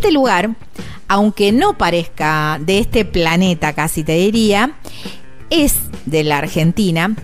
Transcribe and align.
Este 0.00 0.12
lugar, 0.12 0.56
aunque 1.08 1.52
no 1.52 1.76
parezca 1.76 2.58
de 2.58 2.78
este 2.78 3.04
planeta, 3.04 3.74
casi 3.74 4.02
te 4.02 4.14
diría, 4.14 4.78
es 5.50 5.76
de 6.06 6.24
la 6.24 6.38
Argentina. 6.38 7.14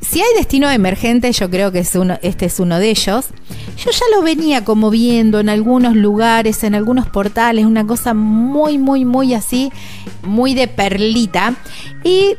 Si 0.00 0.22
hay 0.22 0.34
destino 0.34 0.70
emergente, 0.70 1.30
yo 1.32 1.50
creo 1.50 1.70
que 1.70 1.80
este 1.80 2.46
es 2.46 2.60
uno 2.60 2.78
de 2.78 2.88
ellos. 2.88 3.26
Yo 3.76 3.90
ya 3.90 4.16
lo 4.16 4.22
venía 4.22 4.64
como 4.64 4.88
viendo 4.88 5.38
en 5.38 5.50
algunos 5.50 5.96
lugares, 5.96 6.64
en 6.64 6.74
algunos 6.74 7.06
portales, 7.10 7.66
una 7.66 7.86
cosa 7.86 8.14
muy, 8.14 8.78
muy, 8.78 9.04
muy 9.04 9.34
así, 9.34 9.70
muy 10.22 10.54
de 10.54 10.66
perlita. 10.66 11.56
Y 12.04 12.36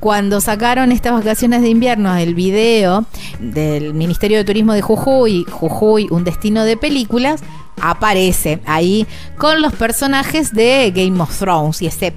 cuando 0.00 0.40
sacaron 0.40 0.90
estas 0.90 1.12
vacaciones 1.12 1.60
de 1.60 1.68
invierno 1.68 2.16
el 2.16 2.34
video 2.34 3.04
del 3.40 3.92
Ministerio 3.92 4.38
de 4.38 4.44
Turismo 4.44 4.72
de 4.72 4.80
Jujuy, 4.80 5.44
Jujuy, 5.44 6.08
un 6.10 6.24
destino 6.24 6.64
de 6.64 6.78
películas, 6.78 7.42
aparece 7.80 8.60
ahí 8.66 9.06
con 9.38 9.62
los 9.62 9.72
personajes 9.72 10.52
de 10.52 10.92
Game 10.94 11.20
of 11.20 11.36
Thrones 11.38 11.82
y 11.82 11.86
ese 11.86 12.12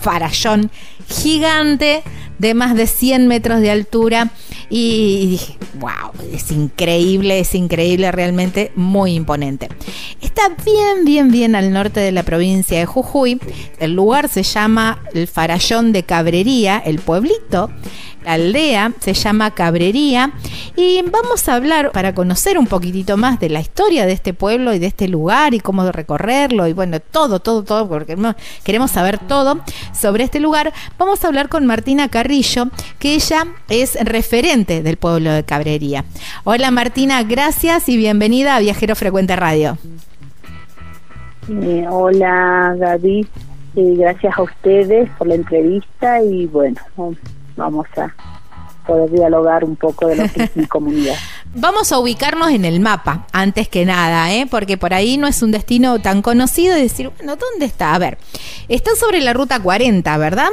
farallón 0.00 0.70
gigante 1.08 2.02
de 2.38 2.54
más 2.54 2.76
de 2.76 2.86
100 2.86 3.26
metros 3.26 3.60
de 3.60 3.70
altura 3.70 4.30
y 4.70 5.26
dije, 5.26 5.58
wow, 5.74 6.12
es 6.32 6.50
increíble, 6.52 7.40
es 7.40 7.54
increíble, 7.54 8.12
realmente 8.12 8.70
muy 8.76 9.14
imponente. 9.14 9.68
Está 10.20 10.42
bien, 10.64 11.04
bien, 11.04 11.30
bien 11.30 11.56
al 11.56 11.72
norte 11.72 12.00
de 12.00 12.12
la 12.12 12.22
provincia 12.22 12.78
de 12.78 12.86
Jujuy. 12.86 13.40
El 13.80 13.94
lugar 13.94 14.28
se 14.28 14.42
llama 14.42 15.02
el 15.14 15.26
Farallón 15.26 15.92
de 15.92 16.04
Cabrería, 16.04 16.78
el 16.78 16.98
pueblito 16.98 17.70
aldea, 18.28 18.92
se 19.00 19.14
llama 19.14 19.52
Cabrería 19.52 20.32
y 20.76 21.02
vamos 21.02 21.48
a 21.48 21.54
hablar 21.54 21.90
para 21.92 22.14
conocer 22.14 22.58
un 22.58 22.66
poquitito 22.66 23.16
más 23.16 23.40
de 23.40 23.48
la 23.48 23.60
historia 23.60 24.06
de 24.06 24.12
este 24.12 24.34
pueblo 24.34 24.74
y 24.74 24.78
de 24.78 24.86
este 24.86 25.08
lugar 25.08 25.54
y 25.54 25.60
cómo 25.60 25.90
recorrerlo 25.90 26.66
y 26.66 26.72
bueno, 26.72 27.00
todo, 27.00 27.40
todo, 27.40 27.64
todo, 27.64 27.88
porque 27.88 28.16
queremos 28.64 28.90
saber 28.90 29.18
todo 29.18 29.60
sobre 29.92 30.24
este 30.24 30.40
lugar. 30.40 30.72
Vamos 30.98 31.24
a 31.24 31.28
hablar 31.28 31.48
con 31.48 31.66
Martina 31.66 32.08
Carrillo, 32.08 32.68
que 32.98 33.14
ella 33.14 33.46
es 33.68 33.96
referente 34.04 34.82
del 34.82 34.96
pueblo 34.96 35.32
de 35.32 35.44
Cabrería. 35.44 36.04
Hola 36.44 36.70
Martina, 36.70 37.22
gracias 37.22 37.88
y 37.88 37.96
bienvenida 37.96 38.56
a 38.56 38.60
Viajero 38.60 38.94
Frecuente 38.94 39.36
Radio. 39.36 39.78
Eh, 41.48 41.86
hola 41.88 42.74
Gaby, 42.78 43.26
eh, 43.76 43.94
gracias 43.96 44.36
a 44.36 44.42
ustedes 44.42 45.08
por 45.16 45.28
la 45.28 45.34
entrevista 45.34 46.22
y 46.22 46.46
bueno, 46.46 46.76
vamos 47.58 47.86
a 47.98 48.14
poder 48.86 49.10
dialogar 49.10 49.64
un 49.64 49.76
poco 49.76 50.06
de 50.06 50.16
lo 50.16 50.32
que 50.32 50.44
es 50.44 50.56
mi 50.56 50.66
comunidad. 50.74 51.14
Vamos 51.54 51.92
a 51.92 51.98
ubicarnos 51.98 52.50
en 52.50 52.64
el 52.64 52.80
mapa, 52.80 53.26
antes 53.32 53.68
que 53.68 53.84
nada, 53.84 54.32
¿eh? 54.32 54.46
porque 54.50 54.78
por 54.78 54.94
ahí 54.94 55.18
no 55.18 55.26
es 55.26 55.42
un 55.42 55.50
destino 55.50 55.98
tan 55.98 56.22
conocido 56.22 56.76
y 56.76 56.82
decir, 56.82 57.10
bueno, 57.16 57.36
¿dónde 57.36 57.66
está? 57.66 57.94
A 57.94 57.98
ver, 57.98 58.18
está 58.68 58.96
sobre 58.96 59.20
la 59.20 59.34
ruta 59.34 59.60
40, 59.60 60.16
¿verdad? 60.16 60.48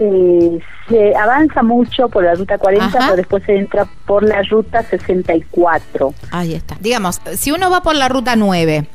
Eh, 0.00 0.60
se 0.88 1.16
avanza 1.16 1.62
mucho 1.62 2.08
por 2.08 2.24
la 2.24 2.34
ruta 2.34 2.58
40, 2.58 2.98
pero 2.98 3.16
después 3.16 3.42
se 3.44 3.56
entra 3.56 3.86
por 4.06 4.22
la 4.22 4.42
ruta 4.42 4.82
64. 4.82 6.14
Ahí 6.30 6.54
está. 6.54 6.76
Digamos, 6.80 7.20
si 7.36 7.50
uno 7.50 7.70
va 7.70 7.82
por 7.82 7.96
la 7.96 8.08
ruta 8.08 8.36
9, 8.36 8.86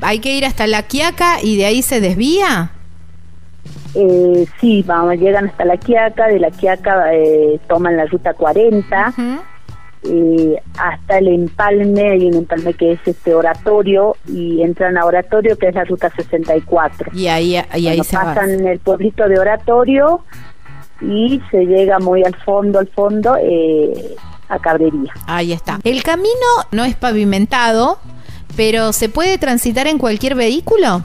hay 0.00 0.18
que 0.20 0.34
ir 0.34 0.44
hasta 0.44 0.66
La 0.66 0.84
Quiaca 0.84 1.42
y 1.42 1.56
de 1.56 1.66
ahí 1.66 1.82
se 1.82 2.00
desvía. 2.00 2.70
Eh, 3.98 4.46
sí, 4.60 4.84
vamos, 4.86 5.16
llegan 5.16 5.46
hasta 5.46 5.64
La 5.64 5.78
Quiaca, 5.78 6.26
de 6.26 6.38
La 6.38 6.50
Quiaca 6.50 7.14
eh, 7.14 7.58
toman 7.66 7.96
la 7.96 8.04
ruta 8.04 8.34
40, 8.34 9.14
eh, 10.02 10.62
hasta 10.78 11.18
el 11.18 11.28
empalme, 11.28 12.10
hay 12.10 12.26
un 12.26 12.34
empalme 12.34 12.74
que 12.74 12.92
es 12.92 13.00
este 13.06 13.34
oratorio, 13.34 14.14
y 14.28 14.60
entran 14.60 14.98
a 14.98 15.06
oratorio, 15.06 15.56
que 15.56 15.68
es 15.68 15.74
la 15.74 15.84
ruta 15.84 16.10
64. 16.14 17.12
Y 17.14 17.28
ahí, 17.28 17.56
y 17.74 17.86
ahí 17.88 18.04
se 18.04 18.16
pasan 18.16 18.66
el 18.66 18.78
pueblito 18.80 19.26
de 19.28 19.38
oratorio 19.38 20.20
y 21.00 21.40
se 21.50 21.64
llega 21.64 21.98
muy 21.98 22.22
al 22.22 22.34
fondo, 22.36 22.78
al 22.78 22.88
fondo, 22.88 23.36
eh, 23.40 24.14
a 24.48 24.58
Cabrería. 24.58 25.12
Ahí 25.26 25.52
está. 25.52 25.80
El 25.84 26.02
camino 26.02 26.28
no 26.70 26.84
es 26.84 26.96
pavimentado, 26.96 27.98
pero 28.56 28.92
¿se 28.92 29.08
puede 29.08 29.38
transitar 29.38 29.86
en 29.86 29.98
cualquier 29.98 30.34
vehículo? 30.34 31.02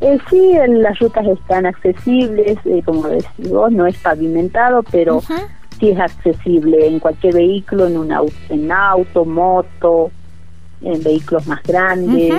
Eh, 0.00 0.18
sí, 0.28 0.52
las 0.68 0.98
rutas 0.98 1.26
están 1.26 1.66
accesibles, 1.66 2.58
eh, 2.64 2.82
como 2.84 3.08
decís 3.08 3.50
vos, 3.50 3.72
no 3.72 3.86
es 3.86 3.96
pavimentado, 3.98 4.82
pero 4.82 5.22
sí 5.78 5.90
es 5.90 5.98
accesible 5.98 6.86
en 6.86 7.00
cualquier 7.00 7.34
vehículo, 7.34 7.86
en 7.86 7.96
un 7.96 8.12
auto, 8.12 8.34
en 8.50 8.70
auto 8.70 9.24
moto, 9.24 10.10
en 10.82 11.02
vehículos 11.02 11.46
más 11.46 11.62
grandes. 11.62 12.32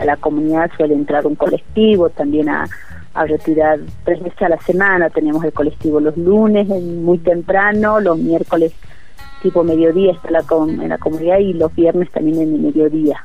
a 0.00 0.04
la 0.04 0.16
comunidad 0.16 0.70
suele 0.76 0.94
entrar 0.94 1.26
un 1.26 1.34
colectivo 1.34 2.08
también 2.10 2.48
a, 2.48 2.68
retirar 3.14 3.78
tres 4.04 4.22
veces 4.22 4.42
a 4.42 4.50
la 4.50 4.58
semana. 4.58 5.08
Tenemos 5.08 5.42
el 5.42 5.52
colectivo 5.52 6.00
los 6.00 6.16
lunes, 6.18 6.68
muy 6.68 7.18
temprano, 7.18 7.98
los 7.98 8.18
miércoles 8.18 8.72
tipo 9.42 9.64
mediodía 9.64 10.12
está 10.12 10.30
la 10.30 10.44
en 10.50 10.88
la 10.88 10.98
comunidad 10.98 11.38
y 11.38 11.52
los 11.54 11.74
viernes 11.74 12.10
también 12.10 12.42
en 12.42 12.54
el 12.54 12.60
mediodía. 12.60 13.24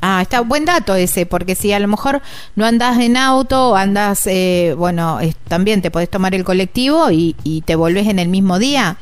Ah, 0.00 0.20
está 0.22 0.40
buen 0.40 0.64
dato 0.64 0.94
ese, 0.94 1.26
porque 1.26 1.54
si 1.54 1.72
a 1.72 1.78
lo 1.78 1.88
mejor 1.88 2.20
no 2.54 2.66
andas 2.66 2.98
en 2.98 3.16
auto, 3.16 3.76
andas, 3.76 4.26
eh, 4.26 4.74
bueno, 4.76 5.18
también 5.48 5.82
te 5.82 5.90
podés 5.90 6.10
tomar 6.10 6.34
el 6.34 6.44
colectivo 6.44 7.10
y, 7.10 7.34
te 7.64 7.76
volvés 7.76 8.06
en 8.08 8.18
el 8.18 8.28
mismo 8.28 8.58
día. 8.58 8.96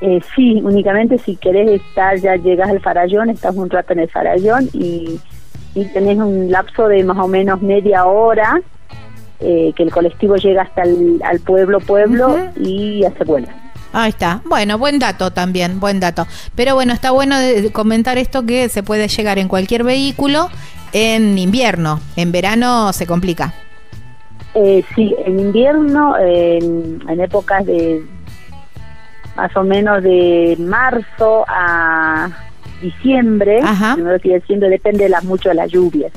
Eh, 0.00 0.20
sí, 0.34 0.60
únicamente 0.62 1.18
si 1.18 1.36
querés 1.36 1.80
estar, 1.80 2.18
ya 2.18 2.36
llegas 2.36 2.70
al 2.70 2.80
farallón, 2.80 3.30
estás 3.30 3.54
un 3.56 3.68
rato 3.68 3.92
en 3.92 4.00
el 4.00 4.10
farallón 4.10 4.68
y, 4.72 5.20
tenés 5.94 6.18
un 6.18 6.50
lapso 6.50 6.88
de 6.88 7.04
más 7.04 7.18
o 7.18 7.28
menos 7.28 7.62
media 7.62 8.04
hora 8.04 8.60
eh, 9.38 9.72
que 9.76 9.84
el 9.84 9.92
colectivo 9.92 10.34
llega 10.34 10.62
hasta 10.62 10.82
el 10.82 11.20
al 11.24 11.38
pueblo, 11.40 11.78
pueblo 11.78 12.36
y 12.56 13.00
ya 13.00 13.12
se 13.12 13.24
vuelve. 13.24 13.48
Ahí 13.92 14.10
está. 14.10 14.40
Bueno, 14.44 14.78
buen 14.78 14.98
dato 14.98 15.30
también, 15.30 15.80
buen 15.80 16.00
dato. 16.00 16.26
Pero 16.54 16.74
bueno, 16.74 16.92
está 16.92 17.10
bueno 17.10 17.36
comentar 17.72 18.18
esto 18.18 18.46
que 18.46 18.68
se 18.68 18.82
puede 18.82 19.08
llegar 19.08 19.38
en 19.38 19.48
cualquier 19.48 19.84
vehículo 19.84 20.48
en 20.92 21.38
invierno. 21.38 22.00
En 22.16 22.32
verano 22.32 22.92
se 22.92 23.06
complica. 23.06 23.52
Eh, 24.54 24.84
sí, 24.94 25.14
en 25.24 25.38
invierno, 25.38 26.16
en, 26.18 27.20
épocas 27.20 27.64
de 27.66 28.02
más 29.36 29.56
o 29.56 29.62
menos 29.62 30.02
de 30.02 30.56
marzo 30.58 31.44
a 31.48 32.28
diciembre, 32.82 33.60
Ajá. 33.62 33.96
diciendo, 34.22 34.68
depende 34.68 35.04
de 35.04 35.10
las, 35.10 35.22
mucho 35.22 35.50
de 35.50 35.54
las 35.54 35.70
lluvias. 35.70 36.12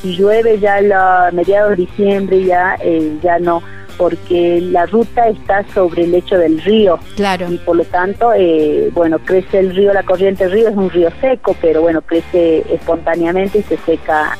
Si 0.00 0.16
llueve 0.16 0.58
ya 0.58 0.76
a 0.76 1.30
mediados 1.32 1.70
de 1.70 1.76
diciembre 1.76 2.44
ya, 2.44 2.76
eh, 2.80 3.18
ya 3.22 3.38
no 3.38 3.62
porque 3.98 4.60
la 4.62 4.86
ruta 4.86 5.28
está 5.28 5.66
sobre 5.74 6.04
el 6.04 6.12
lecho 6.12 6.38
del 6.38 6.62
río. 6.62 6.98
Claro. 7.16 7.52
Y 7.52 7.58
por 7.58 7.76
lo 7.76 7.84
tanto, 7.84 8.32
eh, 8.34 8.90
bueno, 8.94 9.18
crece 9.18 9.58
el 9.58 9.74
río, 9.74 9.92
la 9.92 10.04
corriente 10.04 10.44
del 10.44 10.52
río 10.52 10.68
es 10.68 10.76
un 10.76 10.88
río 10.88 11.10
seco, 11.20 11.54
pero 11.60 11.82
bueno, 11.82 12.00
crece 12.00 12.64
espontáneamente 12.72 13.58
y 13.58 13.62
se 13.64 13.76
seca 13.78 14.38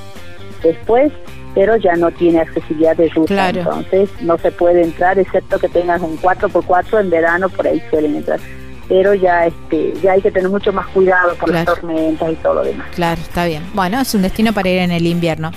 después, 0.63 1.13
pero 1.55 1.77
ya 1.77 1.97
no 1.97 2.11
tiene 2.13 2.41
accesibilidad 2.41 2.97
de 2.97 3.09
ruta. 3.09 3.51
Entonces 3.51 4.09
no 4.23 4.39
se 4.39 4.53
puede 4.53 4.83
entrar, 4.83 5.19
excepto 5.19 5.59
que 5.59 5.69
tengas 5.69 6.01
un 6.01 6.17
4x4 6.19 7.01
en 7.01 7.11
verano, 7.11 7.49
por 7.49 7.67
ahí 7.67 7.83
suelen 7.91 8.17
entrar 8.17 8.41
pero 8.89 9.15
ya 9.15 9.47
este 9.47 9.93
ya 10.03 10.13
hay 10.13 10.23
que 10.23 10.31
tener 10.31 10.49
mucho 10.49 10.73
más 10.73 10.87
cuidado 10.89 11.35
por 11.35 11.51
las 11.51 11.67
tormentas 11.67 12.33
y 12.33 12.35
todo 12.37 12.55
lo 12.55 12.65
demás. 12.65 12.89
Claro, 12.95 13.21
está 13.21 13.45
bien. 13.45 13.63
Bueno, 13.75 14.01
es 14.01 14.15
un 14.15 14.23
destino 14.23 14.53
para 14.53 14.71
ir 14.71 14.79
en 14.79 14.91
el 14.91 15.07
invierno. 15.07 15.53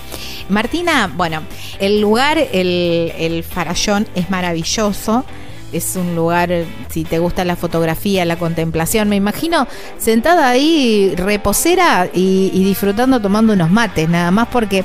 Martina, 0.52 1.12
bueno, 1.16 1.42
el 1.80 2.02
lugar, 2.02 2.38
el, 2.38 3.12
el 3.18 3.44
farallón 3.44 4.08
es 4.16 4.30
maravilloso 4.30 5.26
es 5.72 5.96
un 5.96 6.16
lugar, 6.16 6.50
si 6.90 7.04
te 7.04 7.20
gusta 7.20 7.46
la 7.46 7.56
fotografía, 7.56 8.26
la 8.26 8.38
contemplación, 8.38 9.10
me 9.10 9.16
imagino 9.16 9.68
sentada 9.98 10.50
ahí 10.50 11.14
reposera 11.16 12.10
y, 12.14 12.50
disfrutando 12.64 13.22
tomando 13.22 13.54
unos 13.54 13.72
mates, 13.72 14.10
nada 14.10 14.32
más 14.32 14.48
porque 14.50 14.80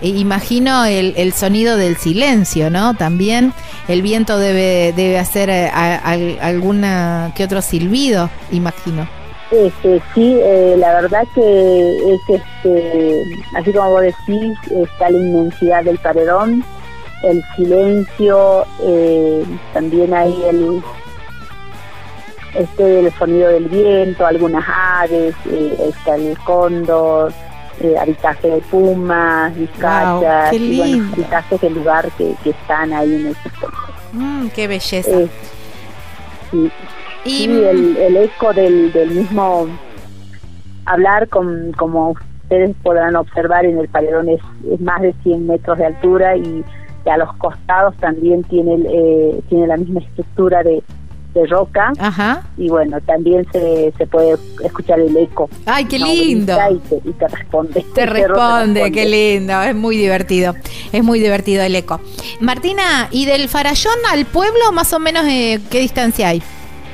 eh, 0.00 0.08
imagino 0.08 0.84
el, 0.84 1.32
sonido 1.32 1.76
del 1.76 1.96
silencio, 1.96 2.70
¿no? 2.70 2.94
También 2.94 3.52
el 3.88 4.02
viento 4.02 4.38
debe, 4.38 4.92
debe 4.96 5.18
hacer 5.18 5.50
eh, 5.50 5.70
alguna 6.40 7.32
que 7.36 7.44
otro 7.44 7.62
silbido, 7.62 8.30
imagino. 8.50 9.21
Este, 9.52 10.02
sí, 10.14 10.38
eh, 10.40 10.76
la 10.78 10.94
verdad 10.94 11.26
que 11.34 12.14
es 12.14 12.20
este, 12.26 13.22
así 13.54 13.70
como 13.70 13.90
vos 13.90 14.00
decís, 14.00 14.56
está 14.70 15.10
la 15.10 15.18
inmensidad 15.18 15.84
del 15.84 15.98
paredón, 15.98 16.64
el 17.22 17.44
silencio, 17.54 18.64
eh, 18.82 19.44
también 19.74 20.14
hay 20.14 20.34
el 20.48 20.82
este 22.54 23.00
el 23.00 23.12
sonido 23.12 23.50
del 23.50 23.68
viento, 23.68 24.24
algunas 24.24 24.64
aves, 24.66 25.34
eh, 25.50 25.76
está 25.86 26.14
el 26.14 26.36
cóndor, 26.38 27.34
eh, 27.80 27.94
habitaje 27.98 28.48
de 28.48 28.60
pumas, 28.62 29.54
vizcachas, 29.54 30.50
y 30.54 30.78
bueno, 30.78 31.12
habitajes 31.12 31.60
del 31.60 31.74
lugar 31.74 32.10
que, 32.12 32.34
están 32.42 32.94
ahí 32.94 33.14
en 33.16 33.26
ese 33.26 33.50
pueblo. 33.60 33.78
Mm, 34.12 34.48
qué 34.48 34.66
belleza. 34.66 35.10
sí, 36.50 36.70
y 37.24 37.44
el, 37.44 37.96
el, 37.96 38.16
eco 38.16 38.52
del, 38.52 38.92
del 38.92 39.10
mismo 39.10 39.68
hablar, 40.86 41.28
con, 41.28 41.72
como 41.72 42.10
ustedes 42.10 42.74
podrán 42.82 43.16
observar, 43.16 43.64
en 43.64 43.78
el 43.78 43.88
paredón 43.88 44.28
es, 44.28 44.40
es 44.70 44.80
más 44.80 45.00
de 45.02 45.14
100 45.22 45.46
metros 45.46 45.78
de 45.78 45.86
altura 45.86 46.36
y, 46.36 46.64
a 47.10 47.16
los 47.16 47.32
costados 47.34 47.96
también 47.96 48.44
tiene, 48.44 48.76
eh, 48.88 49.40
tiene 49.48 49.66
la 49.66 49.76
misma 49.76 49.98
estructura 49.98 50.62
de, 50.62 50.84
de 51.34 51.46
roca. 51.46 51.92
Ajá. 51.98 52.42
Y 52.56 52.68
bueno, 52.68 53.00
también 53.00 53.44
se, 53.52 53.92
se 53.98 54.06
puede 54.06 54.36
escuchar 54.62 55.00
el 55.00 55.16
eco. 55.16 55.50
¡Ay, 55.66 55.86
qué 55.86 55.98
lindo! 55.98 56.56
Y 57.04 57.10
te, 57.10 57.26
responde. 57.26 57.84
Te 57.92 58.06
responde, 58.06 58.92
qué 58.92 59.04
lindo. 59.04 59.60
Es 59.62 59.74
muy 59.74 59.96
divertido. 59.96 60.54
Es 60.92 61.02
muy 61.02 61.18
divertido 61.18 61.64
el 61.64 61.74
eco. 61.74 62.00
Martina, 62.38 63.08
¿y 63.10 63.26
del 63.26 63.48
Farallón 63.48 63.98
al 64.12 64.24
pueblo 64.24 64.70
más 64.72 64.92
o 64.92 65.00
menos 65.00 65.24
eh, 65.26 65.60
qué 65.70 65.80
distancia 65.80 66.28
hay? 66.28 66.40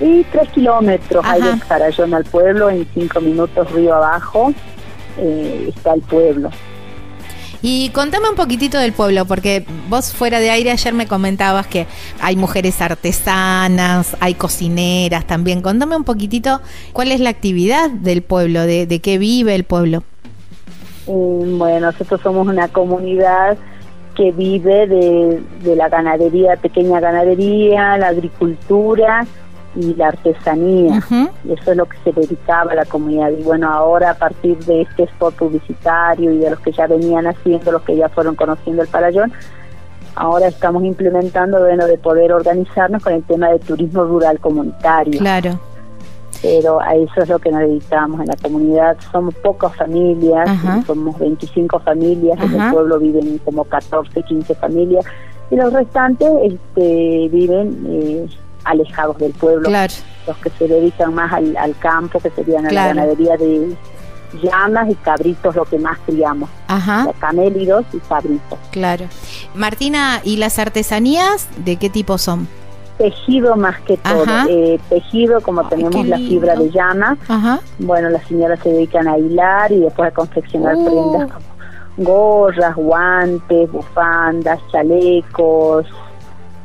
Y 0.01 0.25
tres 0.25 0.49
kilómetros 0.51 1.25
hay 1.27 1.43
del 1.43 1.61
Farallón 1.61 2.15
al 2.15 2.25
pueblo, 2.25 2.71
en 2.71 2.87
cinco 2.95 3.21
minutos 3.21 3.71
río 3.73 3.95
abajo 3.95 4.53
eh, 5.19 5.67
está 5.69 5.95
el 5.95 6.03
pueblo. 6.03 6.51
Y 7.61 7.89
contame 7.91 8.29
un 8.29 8.37
poquitito 8.37 8.79
del 8.79 8.93
pueblo, 8.93 9.25
porque 9.25 9.65
vos 9.89 10.15
fuera 10.15 10.39
de 10.39 10.51
aire 10.51 10.71
ayer 10.71 10.95
me 10.95 11.09
comentabas 11.09 11.67
que 11.67 11.89
hay 12.21 12.37
mujeres 12.37 12.81
artesanas, 12.81 14.17
hay 14.21 14.35
cocineras 14.35 15.27
también. 15.27 15.61
Contame 15.61 15.97
un 15.97 16.05
poquitito 16.05 16.61
cuál 16.93 17.11
es 17.11 17.19
la 17.19 17.31
actividad 17.31 17.91
del 17.91 18.23
pueblo, 18.23 18.63
de, 18.63 18.87
de 18.87 19.01
qué 19.01 19.19
vive 19.19 19.57
el 19.57 19.65
pueblo. 19.65 20.05
Mm, 21.09 21.59
bueno, 21.59 21.91
nosotros 21.91 22.21
somos 22.23 22.47
una 22.47 22.69
comunidad 22.69 23.59
que 24.15 24.31
vive 24.31 24.87
de, 24.87 25.43
de 25.63 25.77
la 25.77 25.89
ganadería, 25.89 26.57
pequeña 26.57 27.01
ganadería, 27.01 27.99
la 27.99 28.09
agricultura 28.09 29.27
y 29.79 29.95
la 29.95 30.09
artesanía. 30.09 31.01
y 31.45 31.53
Eso 31.53 31.71
es 31.71 31.77
lo 31.77 31.87
que 31.87 31.97
se 32.05 32.13
dedicaba 32.13 32.73
a 32.73 32.75
la 32.75 32.85
comunidad. 32.85 33.31
Y 33.31 33.43
bueno, 33.43 33.73
ahora 33.73 34.11
a 34.11 34.15
partir 34.15 34.59
de 34.65 34.83
este 34.83 35.05
spot 35.05 35.35
publicitario 35.37 36.33
y 36.33 36.39
de 36.39 36.51
los 36.51 36.59
que 36.61 36.73
ya 36.73 36.87
venían 36.87 37.27
haciendo, 37.27 37.73
los 37.73 37.83
que 37.83 37.97
ya 37.97 38.09
fueron 38.09 38.35
conociendo 38.35 38.83
el 38.83 38.89
Parayón, 38.89 39.33
ahora 40.17 40.49
estamos 40.49 40.83
implementando, 40.83 41.61
bueno, 41.61 41.87
de 41.87 41.97
poder 41.97 42.33
organizarnos 42.33 43.03
con 43.03 43.13
el 43.13 43.23
tema 43.23 43.51
de 43.51 43.61
turismo 43.61 44.03
rural 44.05 44.41
comunitario. 44.41 45.19
Claro. 45.21 45.61
Pero 46.43 46.81
a 46.81 46.95
eso 46.95 47.23
es 47.23 47.29
lo 47.29 47.39
que 47.39 47.51
nos 47.51 47.61
dedicamos 47.61 48.21
en 48.21 48.27
la 48.27 48.37
comunidad. 48.37 48.97
Somos 49.13 49.35
pocas 49.37 49.75
familias, 49.77 50.49
somos 50.87 51.19
25 51.19 51.81
familias, 51.81 52.39
en 52.41 52.61
el 52.61 52.73
pueblo 52.73 52.99
viven 52.99 53.39
como 53.45 53.65
14, 53.65 54.23
15 54.23 54.55
familias, 54.57 55.05
y 55.53 55.57
los 55.57 55.73
restantes 55.73 56.29
este, 56.43 57.29
viven... 57.31 57.87
Eh, 57.89 58.27
alejados 58.69 59.19
del 59.19 59.33
pueblo, 59.33 59.69
los 59.71 60.37
que 60.39 60.51
se 60.51 60.69
dedican 60.69 61.15
más 61.15 61.33
al, 61.33 61.75
campo, 61.79 62.21
que 62.21 62.31
serían 62.31 62.67
a 62.67 62.71
la 62.71 62.89
ganadería 62.89 63.37
de 63.37 63.77
llamas 64.43 64.91
y 64.91 64.95
cabritos, 64.97 65.55
lo 65.57 65.65
que 65.65 65.79
más 65.79 65.99
criamos, 66.07 66.51
Ajá. 66.67 67.07
camélidos 67.19 67.85
y 67.93 67.99
cabritos. 67.99 68.59
Claro. 68.71 69.07
Martina, 69.55 70.21
¿y 70.25 70.37
las 70.37 70.59
artesanías 70.59 71.49
de 71.65 71.77
qué 71.77 71.89
tipo 71.89 72.19
son? 72.19 72.47
Tejido 72.99 73.57
más 73.57 73.81
que 73.83 73.97
todo, 73.97 74.25
eh, 74.49 74.81
tejido 74.89 75.41
como 75.41 75.67
tenemos 75.69 76.05
la 76.07 76.17
fibra 76.17 76.57
de 76.57 76.71
llama, 76.71 77.17
bueno, 77.79 78.11
las 78.11 78.27
señoras 78.27 78.59
se 78.61 78.71
dedican 78.71 79.07
a 79.07 79.17
hilar 79.17 79.71
y 79.71 79.81
después 79.81 80.11
a 80.11 80.15
confeccionar 80.15 80.75
uh. 80.75 80.85
prendas 80.85 81.33
como 81.33 81.49
gorras, 81.99 82.75
guantes, 82.77 83.71
bufandas, 83.71 84.61
chalecos, 84.73 85.87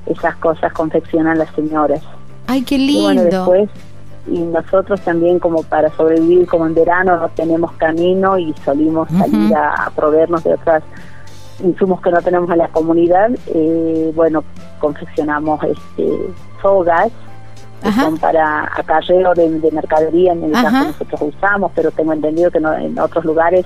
esas 0.06 0.36
cosas 0.38 0.72
confeccionan 0.74 1.38
las 1.38 1.50
señoras. 1.52 2.02
Ay, 2.48 2.64
qué 2.64 2.78
lindo. 2.78 3.00
Y 3.00 3.04
bueno, 3.04 3.24
después, 3.24 3.70
y 4.28 4.40
nosotros 4.40 5.02
también 5.02 5.40
como 5.40 5.64
para 5.64 5.90
sobrevivir, 5.96 6.48
como 6.48 6.66
en 6.66 6.76
verano 6.76 7.18
no 7.18 7.30
tenemos 7.30 7.72
camino 7.74 8.38
y 8.38 8.54
solimos 8.64 9.10
salir 9.10 9.56
a, 9.56 9.92
proveernos 9.96 10.44
de 10.44 10.54
otras 10.54 10.84
insumos 11.64 12.02
que 12.02 12.12
no 12.12 12.22
tenemos 12.22 12.50
en 12.50 12.58
la 12.58 12.68
comunidad, 12.70 13.32
eh, 13.48 14.12
bueno, 14.16 14.44
confeccionamos 14.80 15.64
este 15.64 16.34
sogas 16.62 17.12
son 17.92 18.18
para 18.18 18.72
acarreo 18.76 19.34
de, 19.34 19.60
de 19.60 19.72
mercadería 19.72 20.34
en 20.34 20.44
el 20.44 20.52
caso 20.52 20.70
que 20.70 20.88
nosotros 20.88 21.22
usamos, 21.36 21.72
pero 21.76 21.92
tengo 21.92 22.14
entendido 22.14 22.50
que 22.52 22.60
en 22.60 23.00
otros 23.00 23.26
lugares 23.26 23.66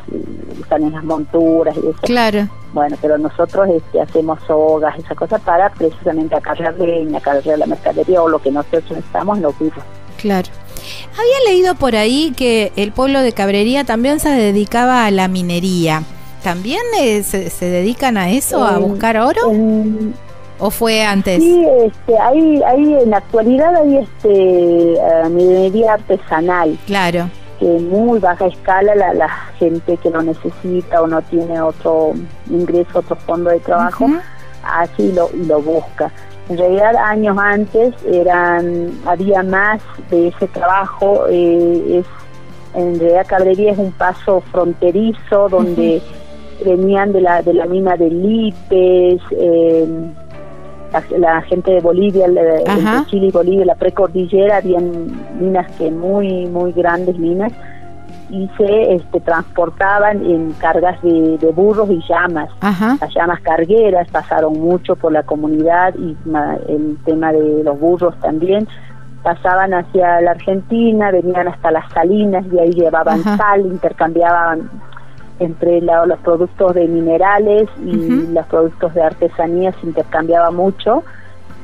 usan 0.60 0.84
en 0.84 0.94
las 0.94 1.04
monturas 1.04 1.76
y 1.78 1.88
eso. 1.88 2.00
Claro. 2.02 2.48
Bueno, 2.74 2.98
pero 3.02 3.18
nosotros 3.18 3.70
este, 3.70 4.02
hacemos 4.02 4.40
sogas, 4.48 4.98
esas 4.98 5.18
cosas 5.18 5.42
para 5.42 5.70
precisamente 5.70 6.36
acarrear 6.36 6.78
leña, 6.80 7.20
acarrear 7.20 7.60
la 7.60 7.66
mercadería 7.66 8.22
o 8.22 8.30
lo 8.30 8.40
que 8.40 8.52
nosotros 8.52 8.84
necesitamos 8.90 9.38
en 9.38 9.44
los 9.44 9.58
burros. 9.58 9.84
Claro. 10.18 10.48
Había 11.14 11.52
leído 11.52 11.76
por 11.76 11.96
ahí 11.96 12.34
que 12.36 12.72
el 12.76 12.92
pueblo 12.92 13.22
de 13.22 13.34
Cabrería 13.34 13.84
también 13.84 14.20
se 14.20 14.30
dedicaba 14.30 15.06
a 15.06 15.12
la 15.12 15.28
minería. 15.28 16.04
¿También 16.44 16.82
eh, 17.00 17.24
se, 17.24 17.66
dedican 17.66 18.18
a 18.18 18.30
eso, 18.30 18.64
a 18.64 18.78
buscar 18.78 19.18
oro? 19.18 19.52
¿O 20.60 20.70
fue 20.70 21.04
antes? 21.04 21.42
Sí, 21.42 21.66
este, 21.84 22.18
hay, 22.18 22.62
hay, 22.64 22.94
en 22.96 23.10
la 23.10 23.18
actualidad 23.18 23.76
hay 23.76 23.98
este, 23.98 24.96
uh, 24.96 25.30
minería 25.30 25.94
artesanal. 25.94 26.78
Claro. 26.86 27.30
Que 27.60 27.78
en 27.78 27.90
muy 27.90 28.20
baja 28.20 28.48
escala 28.48 28.96
la, 28.96 29.14
la 29.14 29.30
gente 29.60 29.98
que 29.98 30.10
lo 30.10 30.22
necesita 30.22 31.02
o 31.02 31.08
no 31.08 31.22
tiene 31.24 31.62
otro 31.62 32.14
ingreso, 32.50 33.00
otro 33.00 33.16
fondo 33.16 33.50
de 33.50 33.60
trabajo, 33.60 34.08
así 34.64 35.12
lo, 35.12 35.30
lo 35.48 35.62
busca. 35.62 36.12
En 36.50 36.58
realidad 36.58 36.96
años 36.96 37.38
antes 37.38 37.94
eran 38.06 38.92
había 39.06 39.44
más 39.44 39.82
de 40.10 40.30
ese 40.30 40.48
trabajo. 40.48 41.26
Eh, 41.30 42.00
es 42.00 42.06
En 42.74 43.00
realidad 43.00 43.26
Cabrería 43.28 43.72
es 43.72 43.78
un 43.78 43.92
paso 43.92 44.42
fronterizo 44.52 45.50
donde 45.50 46.02
venían 46.64 47.12
de 47.12 47.22
la, 47.22 47.42
de 47.42 47.54
la 47.54 47.66
mina 47.66 47.96
de 47.98 48.10
Lipes, 48.10 49.22
eh, 49.32 49.88
la, 51.18 51.42
gente 51.44 51.72
de 51.72 51.82
Bolivia, 51.82 52.28
de, 52.28 52.64
Chile 53.08 53.28
y 53.28 53.32
Bolivia, 53.32 53.66
la 53.66 53.76
precordillera, 53.76 54.58
habían 54.58 55.08
minas 55.40 55.70
que 55.78 55.92
muy, 55.92 56.46
muy 56.48 56.72
grandes 56.72 57.18
minas 57.18 57.52
y 58.30 58.50
se 58.58 58.96
este, 58.96 59.22
transportaban 59.22 60.24
en 60.26 60.52
cargas 60.54 61.02
de, 61.02 61.38
burros 61.56 61.90
y 61.90 62.02
llamas. 62.08 62.50
Las 62.62 63.14
llamas 63.14 63.40
cargueras 63.42 64.08
pasaron 64.10 64.54
mucho 64.60 64.96
por 64.96 65.12
la 65.12 65.24
comunidad 65.24 65.94
y 65.96 66.16
el 66.68 66.98
tema 67.06 67.32
de 67.32 67.64
los 67.64 67.80
burros 67.80 68.16
también. 68.20 68.68
Pasaban 69.24 69.74
hacia 69.74 70.22
la 70.22 70.32
Argentina, 70.32 71.12
venían 71.12 71.48
hasta 71.48 71.72
las 71.72 71.92
salinas 71.92 72.46
y 72.52 72.60
ahí 72.60 72.72
llevaban 72.72 73.24
sal, 73.24 73.62
intercambiaban 73.62 74.70
entre 75.40 75.82
los 75.82 76.20
productos 76.20 76.74
de 76.74 76.88
minerales 76.88 77.70
y 77.86 78.28
los 78.32 78.46
productos 78.48 78.94
de 78.94 79.04
artesanía 79.04 79.72
se 79.74 79.88
intercambiaba 79.88 80.52
mucho. 80.52 81.04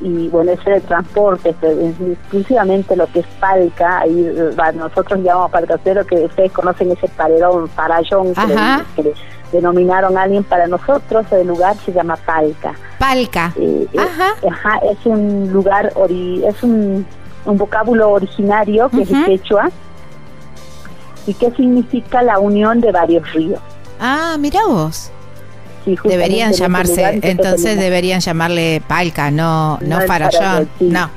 Y 0.01 0.27
bueno, 0.29 0.51
ese 0.51 0.63
era 0.65 0.75
el 0.77 0.83
transporte, 0.83 1.55
exclusivamente 1.61 2.95
lo 2.95 3.07
que 3.07 3.19
es 3.19 3.27
palca, 3.39 3.99
ahí 3.99 4.35
nosotros 4.75 5.21
llamamos 5.21 5.51
palcacero, 5.51 6.05
que 6.05 6.25
ustedes 6.25 6.51
conocen 6.51 6.91
ese 6.91 7.07
paredón, 7.09 7.69
parayón, 7.69 8.33
que 8.95 9.03
le, 9.03 9.13
denominaron 9.53 10.17
a 10.17 10.23
alguien 10.23 10.43
para 10.43 10.67
nosotros, 10.67 11.25
el 11.31 11.47
lugar 11.47 11.77
se 11.85 11.93
llama 11.93 12.17
palca. 12.17 12.73
Palca. 12.99 13.53
Eh, 13.55 13.87
eh, 13.93 13.99
ajá. 14.49 14.79
es 14.91 15.05
un 15.05 15.53
lugar, 15.53 15.93
es 16.09 16.63
un, 16.63 17.05
un 17.45 17.57
vocábulo 17.57 18.11
originario 18.11 18.89
que 18.89 19.03
es 19.03 19.11
el 19.11 19.25
quechua, 19.25 19.69
y 21.27 21.33
qué 21.33 21.51
significa 21.51 22.21
la 22.21 22.39
unión 22.39 22.81
de 22.81 22.91
varios 22.91 23.31
ríos. 23.33 23.59
Ah, 23.99 24.35
mira 24.39 24.65
vos. 24.67 25.11
deberían 26.03 26.53
llamarse, 26.53 27.19
entonces 27.23 27.79
deberían 27.79 28.19
llamarle 28.19 28.81
Palca, 28.87 29.31
no, 29.31 29.79
no, 29.81 30.01
Farallón, 30.01 30.69
no. 30.79 31.09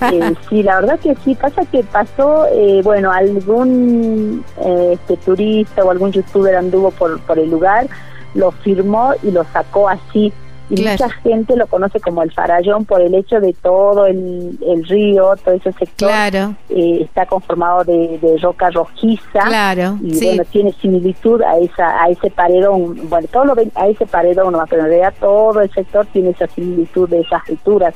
Eh, 0.00 0.34
sí, 0.50 0.62
la 0.62 0.80
verdad 0.80 0.98
que 0.98 1.14
sí, 1.24 1.34
pasa 1.34 1.64
que 1.66 1.82
pasó, 1.84 2.46
eh, 2.52 2.80
bueno, 2.82 3.12
algún 3.12 4.44
eh, 4.60 4.90
este, 4.94 5.16
turista 5.18 5.84
o 5.84 5.90
algún 5.90 6.12
youtuber 6.12 6.56
anduvo 6.56 6.90
por, 6.90 7.20
por 7.20 7.38
el 7.38 7.50
lugar, 7.50 7.86
lo 8.34 8.50
firmó 8.50 9.12
y 9.22 9.30
lo 9.30 9.44
sacó 9.52 9.88
así, 9.88 10.32
y 10.70 10.82
mucha 10.82 11.10
gente 11.10 11.56
lo 11.56 11.66
conoce 11.66 12.00
como 12.00 12.22
el 12.22 12.32
Farallón 12.32 12.84
por 12.84 13.02
el 13.02 13.14
hecho 13.14 13.40
de 13.40 13.52
todo 13.52 14.06
el, 14.06 14.58
el 14.66 14.84
río, 14.86 15.34
todo 15.44 15.54
ese 15.54 15.72
sector 15.72 16.08
claro. 16.08 16.54
eh, 16.70 17.00
está 17.02 17.26
conformado 17.26 17.84
de, 17.84 18.18
de, 18.18 18.38
roca 18.38 18.70
rojiza 18.70 19.42
claro, 19.44 19.98
y 20.02 20.24
bueno 20.24 20.44
tiene 20.50 20.72
similitud 20.80 21.42
a 21.42 21.58
esa 21.58 22.02
a 22.02 22.08
ese 22.08 22.30
paredón, 22.30 23.08
bueno 23.08 23.28
todo 23.30 23.44
lo 23.44 23.54
ven 23.54 23.70
a 23.74 23.88
ese 23.88 24.06
paredón, 24.06 24.56
pero 24.70 24.82
en 24.82 24.88
realidad 24.88 25.14
todo 25.20 25.60
el 25.60 25.70
sector 25.70 26.06
tiene 26.12 26.30
esa 26.30 26.46
similitud 26.46 27.08
de 27.08 27.20
esas 27.20 27.42
alturas. 27.48 27.94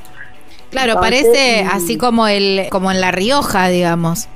Claro, 0.69 0.95
parece 1.01 1.63
así 1.63 1.97
como 1.97 2.27
el 2.27 2.67
como 2.69 2.91
en 2.91 3.01
La 3.01 3.11
Rioja, 3.11 3.69
digamos. 3.69 4.27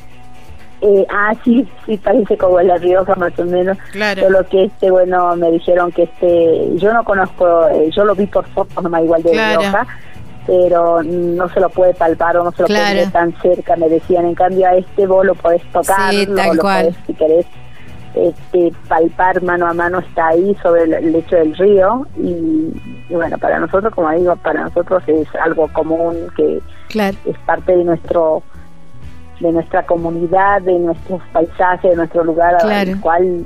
Eh, 0.85 1.05
ah, 1.09 1.33
sí, 1.45 1.65
sí, 1.85 1.95
parece 1.97 2.37
como 2.37 2.59
La 2.61 2.77
Rioja 2.77 3.15
más 3.15 3.37
o 3.39 3.45
menos. 3.45 3.77
Claro. 3.93 4.23
Solo 4.23 4.45
que 4.49 4.65
este, 4.65 4.91
bueno, 4.91 5.33
me 5.37 5.49
dijeron 5.51 5.91
que 5.93 6.03
este, 6.03 6.75
yo 6.75 6.93
no 6.93 7.03
conozco, 7.05 7.69
eh, 7.69 7.89
yo 7.95 8.03
lo 8.03 8.13
vi 8.15 8.25
por 8.27 8.45
fotos 8.49 8.83
nomás 8.83 9.01
igual 9.03 9.23
de 9.23 9.31
Claro. 9.31 9.61
Rioja, 9.61 9.87
pero 10.45 11.01
no 11.01 11.47
se 11.49 11.61
lo 11.61 11.69
puede 11.69 11.93
palpar 11.93 12.35
o 12.35 12.43
no 12.43 12.51
se 12.51 12.63
lo 12.63 12.67
Claro. 12.67 12.83
puede 12.83 12.95
ver 12.95 13.11
tan 13.13 13.33
cerca, 13.41 13.77
me 13.77 13.87
decían. 13.87 14.25
En 14.25 14.35
cambio 14.35 14.67
a 14.67 14.75
este 14.75 15.07
vos 15.07 15.25
lo 15.25 15.35
podés 15.35 15.63
tocar, 15.71 16.11
Sí, 16.11 16.27
tal 16.35 16.57
lo 16.57 16.61
cual. 16.61 16.81
podés, 16.87 16.95
si 17.07 17.13
querés, 17.13 17.45
este, 18.13 18.73
palpar 18.89 19.41
mano 19.41 19.65
a 19.67 19.73
mano, 19.73 19.99
está 19.99 20.27
ahí 20.27 20.53
sobre 20.61 20.83
el, 20.83 20.93
el 20.95 21.11
lecho 21.13 21.37
del 21.37 21.55
río. 21.55 22.05
Y, 22.17 22.73
y 23.09 23.13
bueno, 23.15 23.37
para 23.37 23.57
nosotros, 23.59 23.93
como 23.95 24.11
digo, 24.11 24.35
para 24.35 24.63
nosotros 24.65 25.01
es 25.07 25.27
algo 25.41 25.69
común 25.71 26.27
que 26.35 26.59
Claro. 26.89 27.15
es 27.25 27.37
parte 27.45 27.75
de 27.75 27.85
nuestro 27.85 28.43
de 29.39 29.51
nuestra 29.51 29.83
comunidad, 29.83 30.61
de 30.61 30.73
nuestros 30.79 31.21
paisajes, 31.31 31.91
de 31.91 31.97
nuestro 31.97 32.23
lugar 32.23 32.57
Claro. 32.61 32.91
al 32.93 32.99
cual 33.01 33.43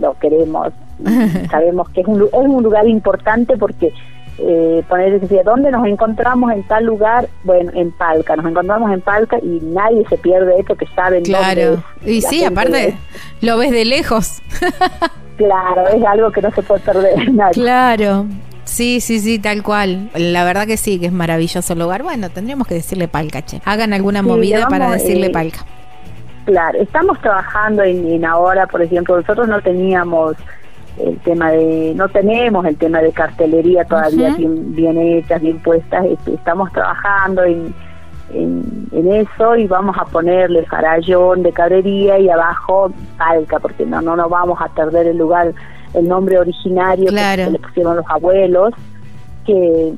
lo 0.00 0.14
queremos. 0.18 0.68
Sabemos 1.50 1.88
que 1.90 2.02
es 2.02 2.06
un, 2.06 2.22
es 2.22 2.28
un 2.32 2.62
lugar 2.62 2.86
importante 2.86 3.56
porque 3.56 3.92
eh, 4.38 4.82
poner 4.88 5.20
decir, 5.20 5.40
¿dónde 5.44 5.70
nos 5.70 5.86
encontramos 5.86 6.50
en 6.52 6.62
tal 6.64 6.84
lugar? 6.84 7.28
Bueno, 7.44 7.70
en 7.74 7.90
Palca, 7.92 8.36
nos 8.36 8.46
encontramos 8.46 8.90
en 8.92 9.00
Palca 9.00 9.38
y 9.42 9.60
nadie 9.62 10.04
se 10.08 10.16
pierde 10.18 10.58
esto 10.58 10.74
que 10.76 10.86
saben 10.94 11.22
dónde 11.24 11.38
Claro. 11.38 11.74
es. 12.02 12.06
Y 12.06 12.20
La 12.22 12.28
sí, 12.28 12.44
aparte 12.44 12.88
es- 12.88 12.94
lo 13.42 13.58
ves 13.58 13.70
de 13.70 13.84
lejos. 13.84 14.40
claro, 15.36 15.88
es 15.88 16.04
algo 16.04 16.30
que 16.30 16.42
no 16.42 16.50
se 16.52 16.62
puede 16.62 16.80
perder 16.80 17.32
nadie. 17.32 17.52
Claro. 17.54 18.26
Sí, 18.70 19.00
sí, 19.00 19.18
sí, 19.18 19.40
tal 19.40 19.64
cual. 19.64 20.10
La 20.14 20.44
verdad 20.44 20.64
que 20.64 20.76
sí, 20.76 21.00
que 21.00 21.06
es 21.06 21.12
maravilloso 21.12 21.72
el 21.72 21.80
lugar. 21.80 22.04
Bueno, 22.04 22.30
tendríamos 22.30 22.68
que 22.68 22.74
decirle 22.74 23.08
palca, 23.08 23.42
che. 23.44 23.60
Hagan 23.64 23.92
alguna 23.92 24.20
Sí, 24.20 24.26
movida 24.28 24.60
vamos, 24.60 24.70
para 24.70 24.90
decirle 24.92 25.26
eh, 25.26 25.30
palca. 25.30 25.58
Claro, 26.44 26.78
estamos 26.80 27.20
trabajando 27.20 27.82
en, 27.82 28.06
en 28.06 28.24
ahora, 28.24 28.68
por 28.68 28.80
ejemplo, 28.80 29.16
nosotros 29.16 29.48
no 29.48 29.60
teníamos 29.60 30.36
el 31.04 31.18
tema 31.18 31.50
de, 31.50 31.94
no 31.96 32.08
tenemos 32.10 32.64
el 32.64 32.76
tema 32.76 33.00
de 33.00 33.10
cartelería 33.10 33.84
todavía 33.84 34.34
bien, 34.36 34.72
bien 34.74 34.98
hechas, 34.98 35.42
bien 35.42 35.58
puestas, 35.58 36.04
este, 36.06 36.34
estamos 36.34 36.70
trabajando 36.72 37.42
en, 37.42 37.74
en, 38.32 38.88
en 38.92 39.12
eso 39.12 39.56
y 39.56 39.66
vamos 39.66 39.96
a 39.98 40.04
ponerle 40.04 40.64
farallón 40.66 41.42
de 41.42 41.52
cabrería 41.52 42.18
y 42.18 42.28
abajo 42.28 42.90
palca, 43.18 43.58
porque 43.58 43.84
no, 43.86 44.00
no 44.00 44.16
nos 44.16 44.28
vamos 44.30 44.58
a 44.60 44.68
perder 44.68 45.06
el 45.08 45.18
lugar, 45.18 45.52
el 45.94 46.08
nombre 46.08 46.38
originario 46.38 47.06
Claro. 47.08 47.44
que, 47.44 47.50
le 47.52 47.58
pusieron 47.58 47.96
los 47.96 48.06
abuelos, 48.08 48.72
que, 49.46 49.92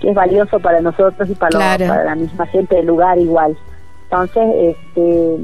que 0.00 0.08
es 0.10 0.14
valioso 0.14 0.58
para 0.60 0.80
nosotros 0.80 1.28
y 1.30 1.34
para, 1.34 1.76
los- 1.78 1.88
para 1.88 2.04
la 2.04 2.14
misma 2.14 2.46
gente 2.46 2.76
del 2.76 2.86
lugar 2.86 3.18
igual. 3.18 3.56
Entonces, 4.04 4.44
este, 4.56 5.36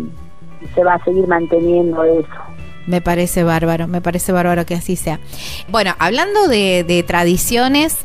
se 0.75 0.85
va 0.85 0.95
a 0.95 1.05
seguir 1.05 1.27
manteniendo 1.27 2.05
eso. 2.05 2.29
Me 2.87 3.01
parece 3.01 3.45
bárbaro, 3.45 3.87
me 3.89 4.01
parece 4.01 4.33
bárbaro 4.33 4.67
que 4.67 4.75
así 4.75 4.97
sea. 4.97 5.21
Bueno, 5.69 5.95
hablando 5.99 6.49
de, 6.49 7.05
tradiciones, 7.07 7.99